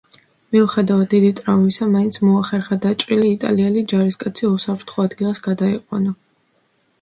[0.55, 6.17] მიუხედავად დიდი ტრავმისა, მაინც მოახერხა დაჭრილი იტალიელი ჯარისკაცი უსაფრთხო ადგილას გადაეყვანა.